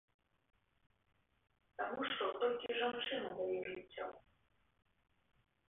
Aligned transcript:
Таму 1.83 2.01
што 2.13 2.23
толькі 2.45 2.79
жанчына 2.81 3.29
дае 3.37 3.61
жыццё. 3.71 4.05